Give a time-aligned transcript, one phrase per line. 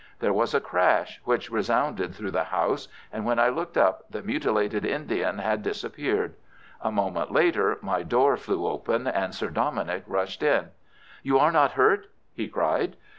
[0.17, 4.23] There was a crash which resounded through the house, and when I looked up the
[4.23, 6.33] mutilated Indian had disappeared.
[6.81, 10.69] A moment later my door flew open and Sir Dominick rushed in.
[11.21, 12.95] "You are not hurt?" he cried.